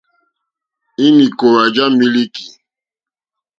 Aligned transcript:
Ínì 1.05 1.25
kòòwà 1.37 1.63
já 1.75 1.85
mílíkì. 1.97 2.45